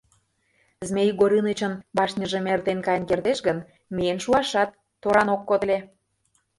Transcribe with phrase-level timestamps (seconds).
[0.87, 3.57] Змей Горынычын башньыжым эртен каен кертеш гын,
[3.95, 4.69] миен шуашат
[5.01, 5.79] торан ок код ыле.